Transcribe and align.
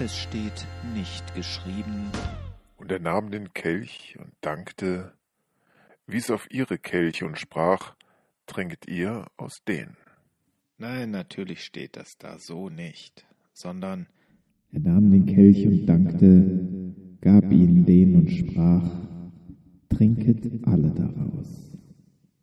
Es 0.00 0.18
steht 0.18 0.66
nicht 0.92 1.34
geschrieben. 1.36 2.10
Und 2.76 2.90
er 2.90 2.98
nahm 2.98 3.30
den 3.30 3.54
Kelch 3.54 4.16
und 4.18 4.32
dankte, 4.40 5.12
wies 6.06 6.30
auf 6.30 6.50
ihre 6.50 6.78
Kelche 6.78 7.24
und 7.26 7.38
sprach, 7.38 7.94
Trinket 8.46 8.88
ihr 8.88 9.26
aus 9.36 9.62
denen. 9.68 9.96
Nein, 10.78 11.12
natürlich 11.12 11.64
steht 11.64 11.96
das 11.96 12.18
da 12.18 12.38
so 12.38 12.68
nicht, 12.68 13.24
sondern 13.52 14.08
er 14.72 14.80
nahm 14.80 15.12
den 15.12 15.26
Kelch 15.26 15.64
und 15.64 15.86
dankte, 15.86 17.16
gab 17.20 17.44
ihnen 17.52 17.86
den 17.86 18.16
und 18.16 18.28
sprach, 18.28 18.90
Trinket 19.88 20.66
alle 20.66 20.90
daraus. 20.90 21.78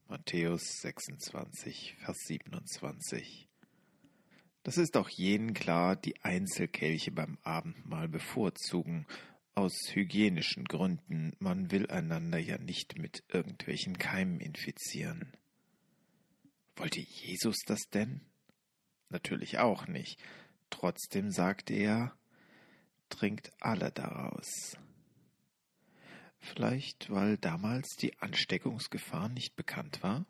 Matthäus 0.08 0.81
26, 0.81 1.98
Vers 1.99 2.18
27. 2.27 3.51
Das 4.64 4.78
ist 4.78 4.96
auch 4.96 5.10
jenen 5.10 5.54
klar, 5.54 5.96
die 5.96 6.22
Einzelkelche 6.22 7.12
beim 7.12 7.38
Abendmahl 7.42 8.08
bevorzugen, 8.08 9.08
aus 9.54 9.74
hygienischen 9.94 10.66
Gründen, 10.66 11.36
man 11.40 11.72
will 11.72 11.90
einander 11.90 12.38
ja 12.38 12.58
nicht 12.58 12.98
mit 12.98 13.24
irgendwelchen 13.28 13.98
Keimen 13.98 14.40
infizieren. 14.40 15.34
Wollte 16.76 17.02
Jesus 17.02 17.58
das 17.66 17.82
denn? 17.92 18.22
Natürlich 19.10 19.60
auch 19.60 19.88
nicht. 19.88 20.22
Trotzdem 20.70 21.32
sagte 21.32 21.73
er, 21.73 22.16
trinkt 23.09 23.52
alle 23.59 23.92
daraus. 23.92 24.78
Vielleicht, 26.40 27.09
weil 27.09 27.38
damals 27.38 27.96
die 27.98 28.18
Ansteckungsgefahr 28.20 29.30
nicht 29.30 29.56
bekannt 29.56 30.02
war? 30.02 30.26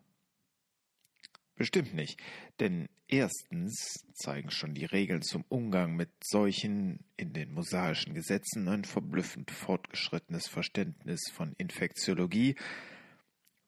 Bestimmt 1.56 1.94
nicht, 1.94 2.20
denn 2.60 2.88
erstens 3.08 4.06
zeigen 4.14 4.50
schon 4.50 4.74
die 4.74 4.86
Regeln 4.86 5.22
zum 5.22 5.44
Umgang 5.48 5.94
mit 5.94 6.10
Seuchen 6.24 7.04
in 7.16 7.32
den 7.34 7.52
mosaischen 7.52 8.14
Gesetzen 8.14 8.68
ein 8.68 8.84
verblüffend 8.84 9.50
fortgeschrittenes 9.50 10.48
Verständnis 10.48 11.20
von 11.32 11.54
Infektiologie, 11.58 12.56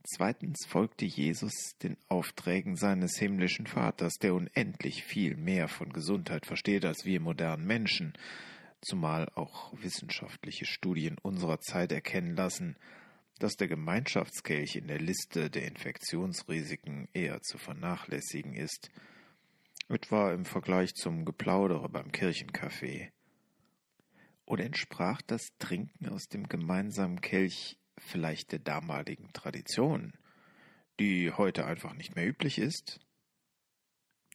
zweitens 0.05 0.65
folgte 0.67 1.05
Jesus 1.05 1.77
den 1.83 1.97
Aufträgen 2.09 2.77
seines 2.77 3.19
himmlischen 3.19 3.67
Vaters, 3.67 4.15
der 4.15 4.35
unendlich 4.35 5.05
viel 5.05 5.37
mehr 5.37 5.69
von 5.69 5.93
Gesundheit 5.93 6.47
versteht 6.47 6.85
als 6.85 7.05
wir 7.05 7.21
modernen 7.21 7.67
Menschen, 7.67 8.15
zumal 8.81 9.29
auch 9.35 9.73
wissenschaftliche 9.83 10.67
Studien 10.67 11.17
unserer 11.23 11.61
Zeit 11.61 11.93
erkennen 11.93 12.37
lassen, 12.37 12.77
dass 13.39 13.57
der 13.57 13.69
Gemeinschaftskelch 13.69 14.77
in 14.77 14.87
der 14.87 15.01
Liste 15.01 15.51
der 15.51 15.67
Infektionsrisiken 15.67 17.09
eher 17.13 17.41
zu 17.43 17.59
vernachlässigen 17.59 18.55
ist, 18.55 18.91
etwa 19.89 20.33
im 20.33 20.45
Vergleich 20.45 20.95
zum 20.95 21.25
Geplaudere 21.25 21.89
beim 21.89 22.11
Kirchencafé. 22.11 23.11
Oder 24.47 24.65
entsprach 24.65 25.23
das 25.23 25.49
Trinken 25.59 26.09
aus 26.09 26.29
dem 26.29 26.49
gemeinsamen 26.49 27.21
Kelch 27.21 27.79
vielleicht 27.99 28.53
der 28.53 28.59
damaligen 28.59 29.33
Tradition, 29.33 30.13
die 31.01 31.33
heute 31.33 31.65
einfach 31.65 31.95
nicht 31.95 32.15
mehr 32.15 32.29
üblich 32.29 32.59
ist? 32.59 33.01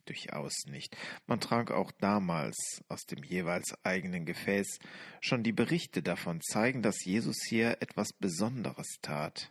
Durchaus 0.09 0.65
nicht. 0.65 0.97
Man 1.27 1.39
trank 1.39 1.71
auch 1.71 1.91
damals 1.91 2.83
aus 2.87 3.05
dem 3.05 3.23
jeweils 3.23 3.73
eigenen 3.83 4.25
Gefäß. 4.25 4.79
Schon 5.21 5.43
die 5.43 5.53
Berichte 5.53 6.01
davon 6.01 6.41
zeigen, 6.41 6.81
dass 6.81 7.05
Jesus 7.05 7.37
hier 7.47 7.77
etwas 7.81 8.11
Besonderes 8.13 8.97
tat. 9.01 9.49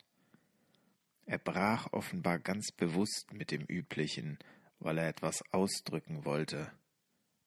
Er 1.26 1.38
brach 1.38 1.92
offenbar 1.92 2.38
ganz 2.38 2.72
bewusst 2.72 3.32
mit 3.32 3.50
dem 3.50 3.64
Üblichen, 3.66 4.38
weil 4.80 4.98
er 4.98 5.08
etwas 5.08 5.42
ausdrücken 5.52 6.24
wollte, 6.24 6.72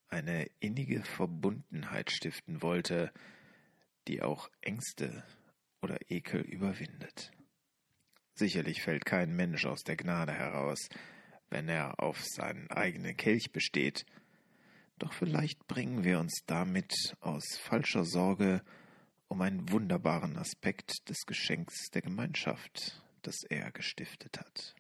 eine 0.07 0.47
innige 0.59 1.03
Verbundenheit 1.03 2.11
stiften 2.11 2.61
wollte, 2.61 3.11
die 4.07 4.21
auch 4.21 4.49
Ängste 4.61 5.23
oder 5.81 5.97
Ekel 6.09 6.41
überwindet. 6.41 7.31
Sicherlich 8.35 8.81
fällt 8.81 9.05
kein 9.05 9.35
Mensch 9.35 9.65
aus 9.65 9.83
der 9.83 9.97
Gnade 9.97 10.33
heraus, 10.33 10.89
wenn 11.51 11.69
er 11.69 11.99
auf 11.99 12.23
seinen 12.25 12.71
eigenen 12.71 13.15
Kelch 13.15 13.51
besteht. 13.51 14.05
Doch 14.97 15.13
vielleicht 15.13 15.67
bringen 15.67 16.03
wir 16.03 16.19
uns 16.19 16.41
damit 16.47 17.15
aus 17.19 17.43
falscher 17.59 18.05
Sorge 18.05 18.63
um 19.27 19.41
einen 19.41 19.71
wunderbaren 19.71 20.37
Aspekt 20.37 21.07
des 21.09 21.25
Geschenks 21.25 21.89
der 21.93 22.01
Gemeinschaft, 22.01 23.01
das 23.21 23.43
er 23.49 23.71
gestiftet 23.71 24.39
hat. 24.39 24.75